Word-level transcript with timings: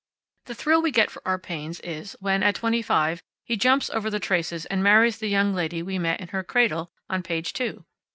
The 0.45 0.55
thrill 0.55 0.81
we 0.81 0.89
get 0.89 1.11
for 1.11 1.21
our 1.27 1.37
pains 1.37 1.79
is 1.81 2.15
when, 2.19 2.41
at 2.41 2.55
twenty 2.55 2.81
five, 2.81 3.21
he 3.45 3.55
jumps 3.55 3.87
over 3.91 4.09
the 4.09 4.19
traces 4.19 4.65
and 4.65 4.81
marries 4.81 5.19
the 5.19 5.29
young 5.29 5.53
lady 5.53 5.83
we 5.83 5.99
met 5.99 6.19
in 6.19 6.29
her 6.29 6.43
cradle 6.43 6.91
on 7.07 7.21
page 7.21 7.53
two. 7.53 7.85